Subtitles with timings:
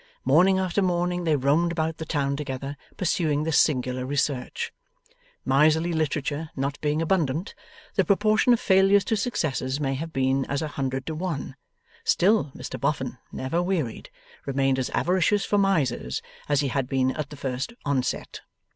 [0.25, 4.73] Morning after morning they roamed about the town together, pursuing this singular research.
[5.45, 7.53] Miserly literature not being abundant,
[7.93, 11.55] the proportion of failures to successes may have been as a hundred to one;
[12.03, 14.09] still Mr Boffin, never wearied,
[14.47, 18.41] remained as avaricious for misers as he had been at the first onset.